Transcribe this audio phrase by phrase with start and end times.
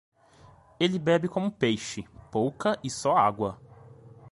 [0.79, 3.61] Ele bebe como peixe, pouca e só água.